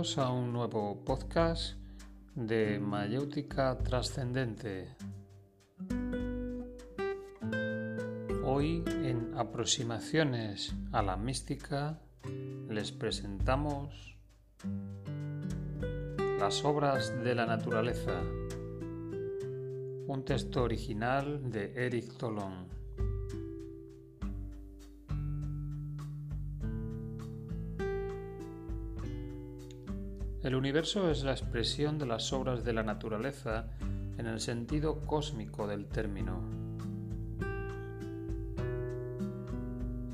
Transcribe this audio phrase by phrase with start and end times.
[0.00, 1.74] A un nuevo podcast
[2.34, 4.96] de Mayéutica Trascendente.
[8.46, 12.00] Hoy en Aproximaciones a la Mística
[12.70, 14.16] les presentamos
[16.38, 18.22] las obras de la naturaleza,
[20.06, 22.79] un texto original de Eric Tolón.
[30.42, 33.66] El universo es la expresión de las obras de la naturaleza
[34.16, 36.40] en el sentido cósmico del término.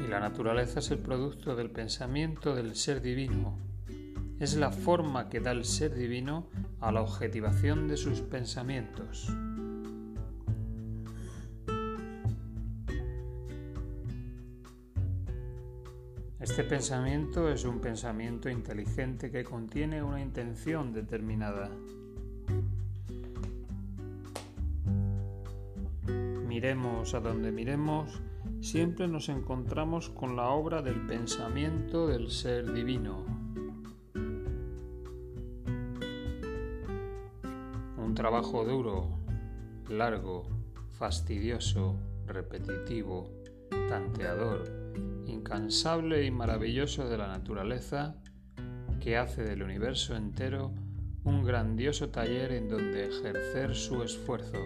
[0.00, 3.56] Y la naturaleza es el producto del pensamiento del ser divino.
[4.40, 6.48] Es la forma que da el ser divino
[6.80, 9.32] a la objetivación de sus pensamientos.
[16.48, 21.68] Este pensamiento es un pensamiento inteligente que contiene una intención determinada.
[26.46, 28.22] Miremos a donde miremos,
[28.60, 33.24] siempre nos encontramos con la obra del pensamiento del ser divino.
[37.98, 39.18] Un trabajo duro,
[39.90, 40.44] largo,
[40.92, 41.96] fastidioso,
[42.28, 43.28] repetitivo,
[43.88, 44.85] tanteador,
[45.26, 48.16] incansable y maravilloso de la naturaleza
[49.00, 50.72] que hace del universo entero
[51.24, 54.58] un grandioso taller en donde ejercer su esfuerzo.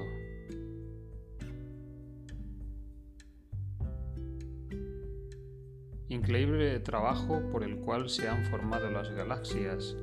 [6.08, 9.96] Increíble trabajo por el cual se han formado las galaxias.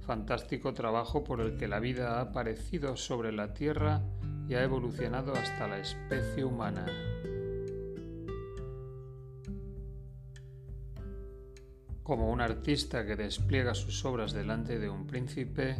[0.00, 4.02] Fantástico trabajo por el que la vida ha aparecido sobre la Tierra
[4.48, 6.86] y ha evolucionado hasta la especie humana.
[12.06, 15.74] Como un artista que despliega sus obras delante de un príncipe,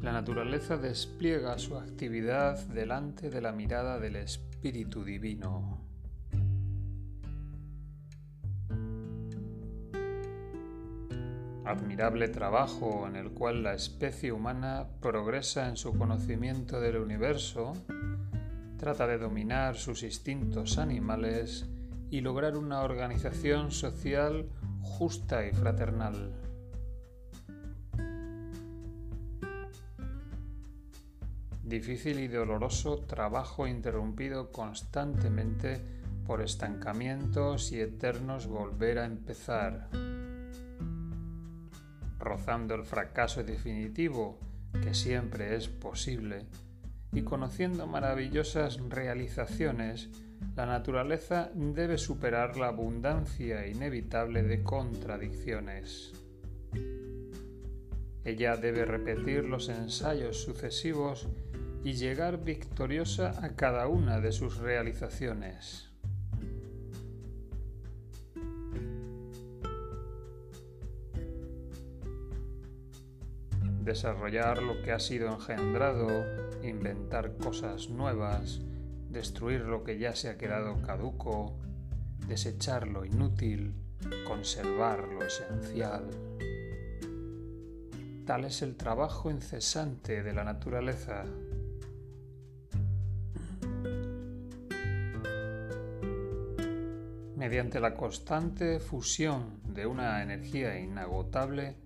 [0.00, 5.80] la naturaleza despliega su actividad delante de la mirada del Espíritu Divino.
[11.64, 17.72] Admirable trabajo en el cual la especie humana progresa en su conocimiento del universo,
[18.78, 21.66] trata de dominar sus instintos animales
[22.10, 24.46] y lograr una organización social
[25.02, 26.32] justa y fraternal.
[31.64, 35.80] Difícil y doloroso trabajo interrumpido constantemente
[36.24, 39.88] por estancamientos y eternos volver a empezar,
[42.20, 44.38] rozando el fracaso definitivo
[44.84, 46.46] que siempre es posible
[47.10, 50.10] y conociendo maravillosas realizaciones
[50.56, 56.12] la naturaleza debe superar la abundancia inevitable de contradicciones.
[58.24, 61.28] Ella debe repetir los ensayos sucesivos
[61.84, 65.88] y llegar victoriosa a cada una de sus realizaciones.
[73.80, 76.08] Desarrollar lo que ha sido engendrado,
[76.62, 78.60] inventar cosas nuevas,
[79.12, 81.58] destruir lo que ya se ha quedado caduco,
[82.26, 83.74] desechar lo inútil,
[84.26, 86.08] conservar lo esencial.
[88.26, 91.24] Tal es el trabajo incesante de la naturaleza.
[97.36, 101.76] Mediante la constante fusión de una energía inagotable,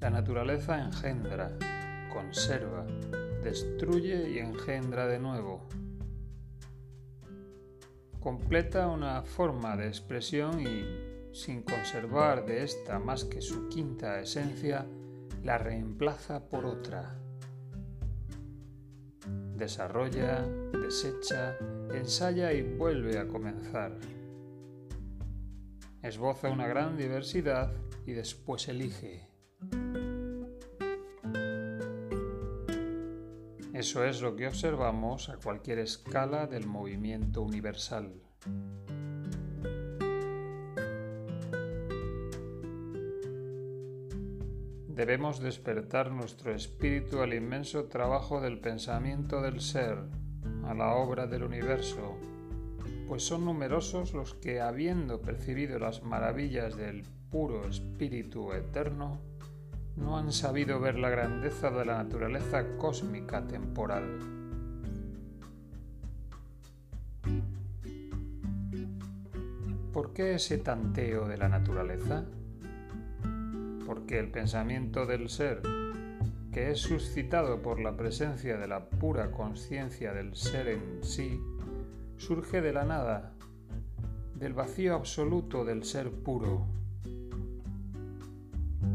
[0.00, 1.50] la naturaleza engendra,
[2.12, 2.86] conserva,
[3.44, 5.68] destruye y engendra de nuevo
[8.22, 14.86] completa una forma de expresión y, sin conservar de esta más que su quinta esencia,
[15.42, 17.18] la reemplaza por otra.
[19.56, 20.42] Desarrolla,
[20.72, 21.56] desecha,
[21.92, 23.98] ensaya y vuelve a comenzar.
[26.00, 27.72] Esboza una gran diversidad
[28.06, 29.31] y después elige.
[33.82, 38.12] Eso es lo que observamos a cualquier escala del movimiento universal.
[44.86, 49.98] Debemos despertar nuestro espíritu al inmenso trabajo del pensamiento del ser,
[50.64, 52.16] a la obra del universo,
[53.08, 57.02] pues son numerosos los que, habiendo percibido las maravillas del
[57.32, 59.20] puro espíritu eterno,
[59.96, 64.18] no han sabido ver la grandeza de la naturaleza cósmica temporal.
[69.92, 72.24] ¿Por qué ese tanteo de la naturaleza?
[73.92, 75.60] porque el pensamiento del ser,
[76.50, 81.38] que es suscitado por la presencia de la pura conciencia del ser en sí,
[82.16, 83.34] surge de la nada,
[84.34, 86.64] del vacío absoluto del ser puro.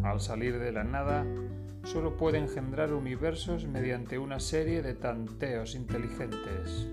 [0.08, 1.26] Al salir de la nada,
[1.84, 6.88] solo puede engendrar universos mediante una serie de tanteos inteligentes.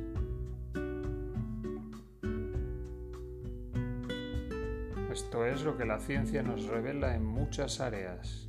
[5.12, 8.48] Esto es lo que la ciencia nos revela en muchas áreas.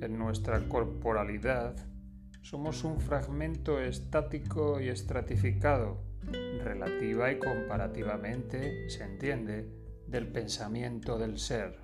[0.00, 1.76] En nuestra corporalidad
[2.42, 6.02] somos un fragmento estático y estratificado,
[6.64, 9.68] relativa y comparativamente, se entiende,
[10.06, 11.78] del pensamiento del ser.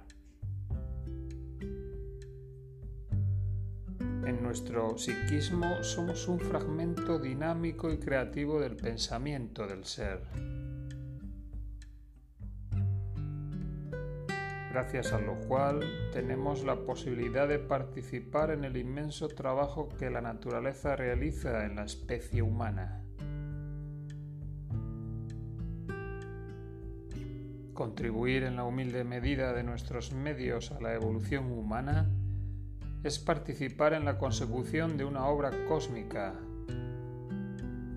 [4.26, 10.20] En nuestro psiquismo somos un fragmento dinámico y creativo del pensamiento del ser.
[14.72, 15.80] gracias a lo cual
[16.12, 21.84] tenemos la posibilidad de participar en el inmenso trabajo que la naturaleza realiza en la
[21.84, 23.04] especie humana.
[27.80, 32.10] Contribuir en la humilde medida de nuestros medios a la evolución humana
[33.02, 36.34] es participar en la consecución de una obra cósmica,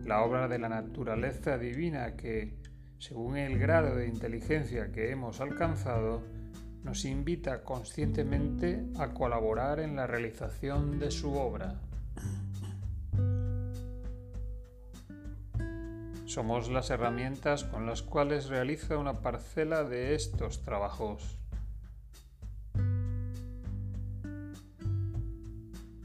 [0.05, 2.55] la obra de la naturaleza divina que,
[2.97, 6.23] según el grado de inteligencia que hemos alcanzado,
[6.85, 11.81] nos invita conscientemente a colaborar en la realización de su obra.
[16.33, 21.37] Somos las herramientas con las cuales realiza una parcela de estos trabajos.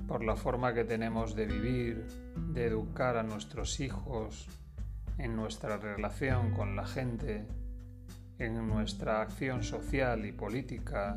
[0.06, 2.06] por la forma que tenemos de vivir,
[2.52, 4.46] de educar a nuestros hijos,
[5.16, 7.46] en nuestra relación con la gente,
[8.38, 11.16] en nuestra acción social y política,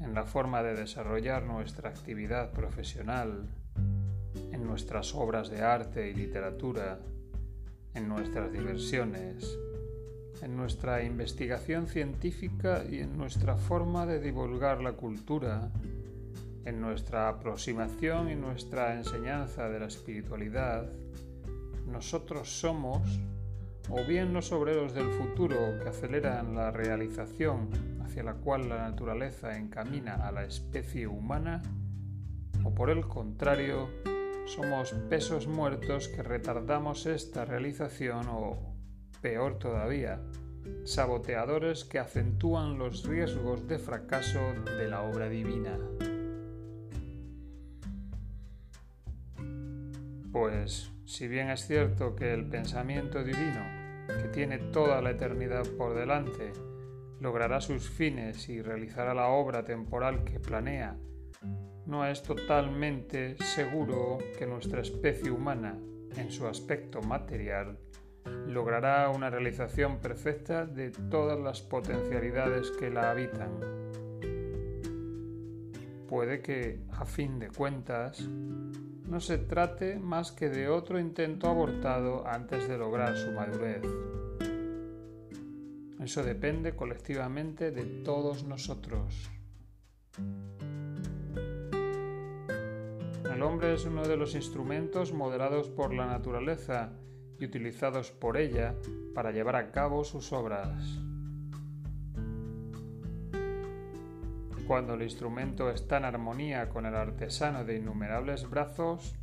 [0.00, 3.48] en la forma de desarrollar nuestra actividad profesional,
[4.52, 7.00] en nuestras obras de arte y literatura,
[7.94, 9.58] en nuestras diversiones,
[10.42, 15.70] en nuestra investigación científica y en nuestra forma de divulgar la cultura,
[16.64, 20.90] en nuestra aproximación y nuestra enseñanza de la espiritualidad,
[21.86, 23.02] nosotros somos
[23.90, 27.68] o bien los obreros del futuro que aceleran la realización
[28.02, 31.62] hacia la cual la naturaleza encamina a la especie humana,
[32.64, 33.90] o por el contrario,
[34.46, 38.74] somos pesos muertos que retardamos esta realización o,
[39.20, 40.20] peor todavía,
[40.84, 44.40] saboteadores que acentúan los riesgos de fracaso
[44.78, 45.78] de la obra divina.
[50.32, 53.62] Pues, si bien es cierto que el pensamiento divino,
[54.08, 56.52] que tiene toda la eternidad por delante,
[57.20, 60.96] logrará sus fines y realizará la obra temporal que planea,
[61.86, 65.78] no es totalmente seguro que nuestra especie humana,
[66.16, 67.78] en su aspecto material,
[68.46, 73.50] logrará una realización perfecta de todas las potencialidades que la habitan.
[76.08, 82.26] Puede que, a fin de cuentas, no se trate más que de otro intento abortado
[82.26, 83.82] antes de lograr su madurez.
[86.00, 89.30] Eso depende colectivamente de todos nosotros.
[93.34, 96.92] El hombre es uno de los instrumentos moderados por la naturaleza
[97.36, 98.76] y utilizados por ella
[99.12, 101.00] para llevar a cabo sus obras.
[104.68, 109.16] Cuando el instrumento está en armonía con el artesano de innumerables brazos,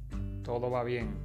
[0.43, 1.15] todo va bien.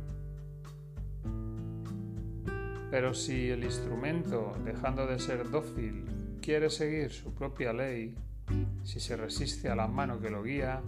[2.92, 8.14] Pero si el instrumento, dejando de ser dócil, quiere seguir su propia ley,
[8.84, 10.82] si se resiste a la mano que lo guía,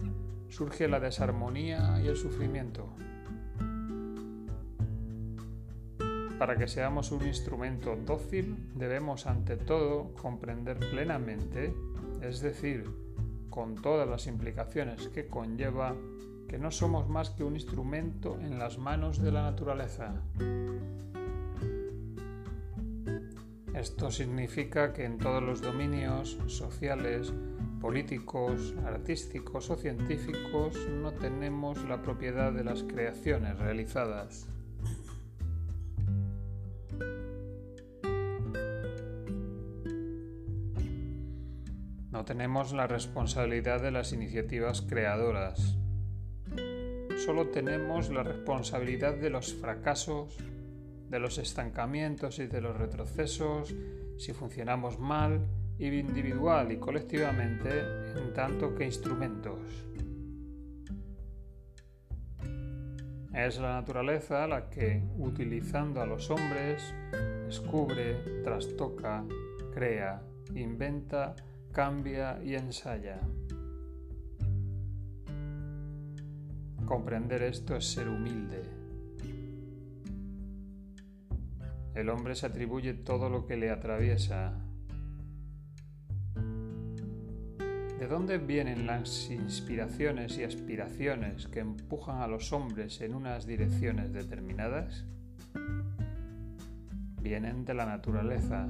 [0.49, 2.88] surge la desarmonía y el sufrimiento.
[6.38, 11.75] Para que seamos un instrumento dócil debemos ante todo comprender plenamente,
[12.23, 12.85] es decir,
[13.50, 15.97] con todas las implicaciones que conlleva
[16.49, 20.23] que no somos más que un instrumento en las manos de la naturaleza.
[23.75, 27.33] Esto significa que en todos los dominios sociales,
[27.80, 34.47] políticos, artísticos o científicos no tenemos la propiedad de las creaciones realizadas.
[42.11, 45.76] No tenemos la responsabilidad de las iniciativas creadoras.
[47.25, 50.37] Solo tenemos la responsabilidad de los fracasos,
[51.11, 53.75] de los estancamientos y de los retrocesos
[54.18, 55.47] si funcionamos mal,
[55.78, 57.70] individual y colectivamente,
[58.16, 59.58] en tanto que instrumentos.
[63.32, 66.92] Es la naturaleza la que, utilizando a los hombres,
[67.47, 69.25] descubre, trastoca,
[69.73, 70.20] crea,
[70.54, 71.37] inventa,
[71.73, 73.20] cambia y ensaya.
[76.85, 78.62] Comprender esto es ser humilde.
[81.94, 84.67] El hombre se atribuye todo lo que le atraviesa.
[87.99, 94.12] ¿De dónde vienen las inspiraciones y aspiraciones que empujan a los hombres en unas direcciones
[94.12, 95.05] determinadas?
[97.21, 98.69] Vienen de la naturaleza.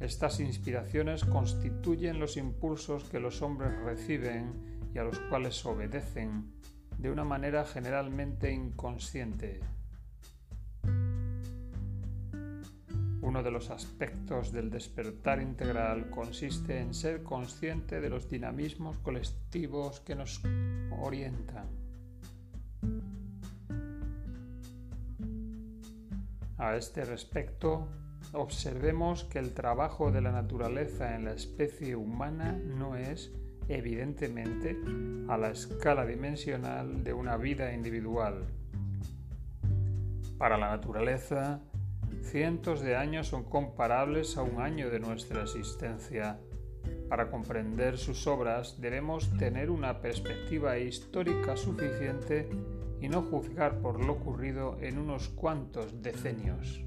[0.00, 6.52] Estas inspiraciones constituyen los impulsos que los hombres reciben y a los cuales obedecen
[6.98, 9.60] de una manera generalmente inconsciente.
[13.32, 20.00] Uno de los aspectos del despertar integral consiste en ser consciente de los dinamismos colectivos
[20.00, 20.42] que nos
[21.00, 21.64] orientan.
[26.58, 27.88] A este respecto,
[28.34, 33.32] observemos que el trabajo de la naturaleza en la especie humana no es,
[33.66, 34.76] evidentemente,
[35.28, 38.44] a la escala dimensional de una vida individual.
[40.36, 41.62] Para la naturaleza,
[42.22, 46.38] Cientos de años son comparables a un año de nuestra existencia.
[47.08, 52.48] Para comprender sus obras debemos tener una perspectiva histórica suficiente
[53.00, 56.82] y no juzgar por lo ocurrido en unos cuantos decenios.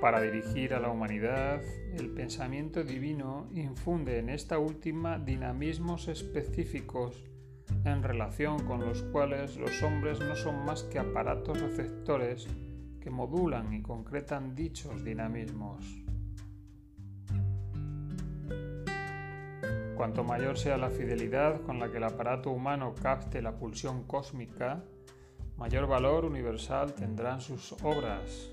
[0.00, 1.60] Para dirigir a la humanidad,
[1.96, 7.27] el pensamiento divino infunde en esta última dinamismos específicos
[7.84, 12.46] en relación con los cuales los hombres no son más que aparatos receptores
[13.00, 15.84] que modulan y concretan dichos dinamismos.
[19.96, 24.84] Cuanto mayor sea la fidelidad con la que el aparato humano capte la pulsión cósmica,
[25.56, 28.48] mayor valor universal tendrán sus obras.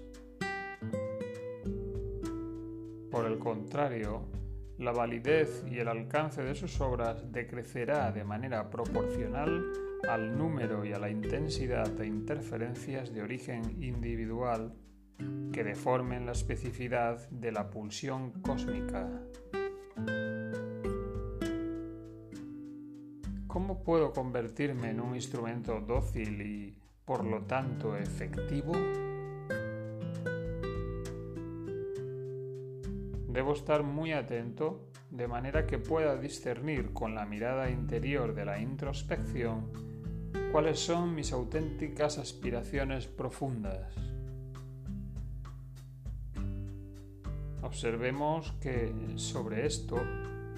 [3.12, 4.24] Por el contrario,
[4.78, 9.64] la validez y el alcance de sus obras decrecerá de manera proporcional
[10.10, 14.74] al número y a la intensidad de interferencias de origen individual
[15.52, 19.10] que deformen la especificidad de la pulsión cósmica.
[23.48, 28.74] ¿Cómo puedo convertirme en un instrumento dócil y, por lo tanto, efectivo?
[33.36, 38.62] Debo estar muy atento de manera que pueda discernir con la mirada interior de la
[38.62, 39.74] introspección
[40.54, 43.94] cuáles son mis auténticas aspiraciones profundas.
[47.62, 49.98] Observemos que sobre esto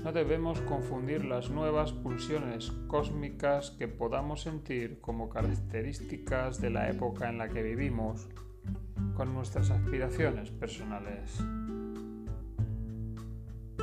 [0.04, 7.28] no debemos confundir las nuevas pulsiones cósmicas que podamos sentir como características de la época
[7.28, 8.28] en la que vivimos
[9.16, 11.42] con nuestras aspiraciones personales.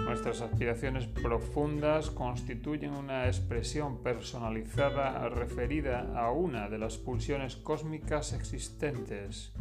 [0.04, 9.52] Nuestras aspiraciones profundas constituyen una expresión personalizada referida a una de las pulsiones cósmicas existentes.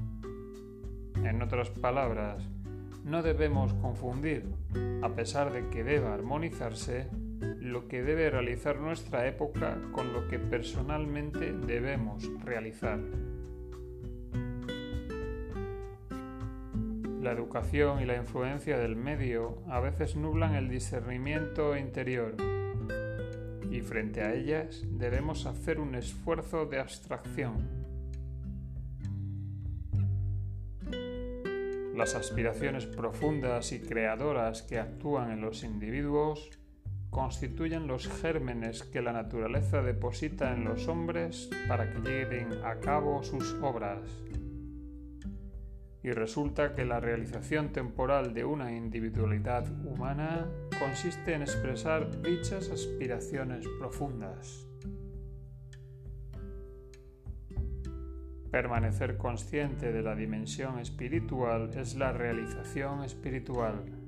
[1.23, 2.43] En otras palabras,
[3.05, 4.43] no debemos confundir,
[5.01, 7.09] a pesar de que deba armonizarse,
[7.59, 12.99] lo que debe realizar nuestra época con lo que personalmente debemos realizar.
[17.23, 22.35] La educación y la influencia del medio a veces nublan el discernimiento interior
[23.71, 27.65] y frente a ellas debemos hacer un esfuerzo de abstracción.
[31.95, 36.49] Las aspiraciones profundas y creadoras que actúan en los individuos
[37.09, 43.23] constituyen los gérmenes que la naturaleza deposita en los hombres para que lleven a cabo
[43.23, 44.01] sus obras
[46.03, 53.65] y resulta que la realización temporal de una individualidad humana consiste en expresar dichas aspiraciones
[53.79, 54.67] profundas.
[58.51, 64.02] Permanecer consciente de la dimensión espiritual es la realización espiritual.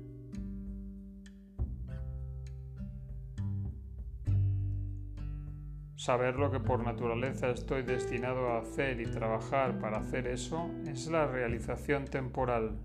[6.06, 11.08] Saber lo que por naturaleza estoy destinado a hacer y trabajar para hacer eso es
[11.08, 12.78] la realización temporal.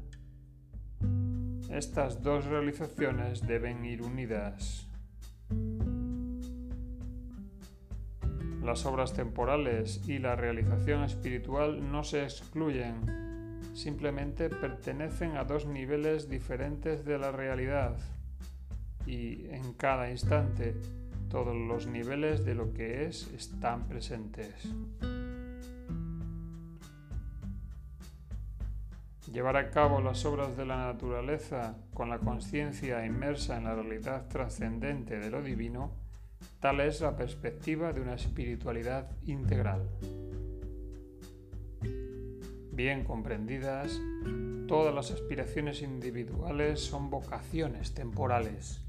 [1.69, 4.87] Estas dos realizaciones deben ir unidas.
[8.63, 16.27] Las obras temporales y la realización espiritual no se excluyen, simplemente pertenecen a dos niveles
[16.27, 17.99] diferentes de la realidad
[19.05, 20.73] y en cada instante
[21.31, 24.53] todos los niveles de lo que es están presentes.
[29.31, 34.27] Llevar a cabo las obras de la naturaleza con la conciencia inmersa en la realidad
[34.27, 35.93] trascendente de lo divino,
[36.59, 39.87] tal es la perspectiva de una espiritualidad integral.
[42.73, 44.01] Bien comprendidas,
[44.67, 48.81] todas las aspiraciones individuales son vocaciones temporales.